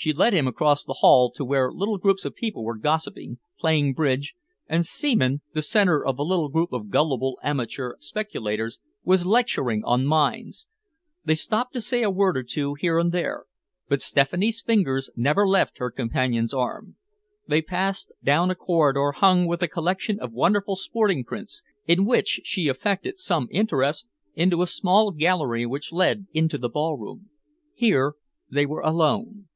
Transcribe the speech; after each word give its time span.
She 0.00 0.12
led 0.12 0.32
him 0.32 0.46
across 0.46 0.84
the 0.84 0.98
hall 1.00 1.28
to 1.32 1.44
where 1.44 1.72
little 1.72 1.98
groups 1.98 2.24
of 2.24 2.36
people 2.36 2.62
were 2.62 2.76
gossiping, 2.78 3.40
playing 3.58 3.94
bridge, 3.94 4.36
and 4.68 4.86
Seaman, 4.86 5.40
the 5.54 5.60
center 5.60 6.06
of 6.06 6.20
a 6.20 6.22
little 6.22 6.48
group 6.48 6.72
of 6.72 6.88
gullible 6.90 7.36
amateur 7.42 7.94
speculators, 7.98 8.78
was 9.02 9.26
lecturing 9.26 9.82
on 9.84 10.06
mines. 10.06 10.68
They 11.24 11.34
stopped 11.34 11.72
to 11.72 11.80
say 11.80 12.04
a 12.04 12.12
word 12.12 12.36
or 12.36 12.44
two 12.44 12.74
here 12.74 13.00
and 13.00 13.10
there, 13.10 13.46
but 13.88 14.00
Stephanie's 14.00 14.62
fingers 14.62 15.10
never 15.16 15.44
left 15.48 15.78
her 15.78 15.90
companion's 15.90 16.54
arm. 16.54 16.94
They 17.48 17.60
passed 17.60 18.12
down 18.22 18.52
a 18.52 18.54
corridor 18.54 19.10
hung 19.16 19.48
with 19.48 19.62
a 19.64 19.66
collection 19.68 20.20
of 20.20 20.30
wonderful 20.30 20.76
sporting 20.76 21.24
prints 21.24 21.64
in 21.88 22.04
which 22.04 22.42
she 22.44 22.68
affected 22.68 23.18
some 23.18 23.48
interest, 23.50 24.06
into 24.36 24.62
a 24.62 24.68
small 24.68 25.10
gallery 25.10 25.66
which 25.66 25.90
led 25.90 26.28
into 26.32 26.56
the 26.56 26.68
ballroom. 26.70 27.30
Here 27.74 28.14
they 28.48 28.64
were 28.64 28.82
alone. 28.82 29.46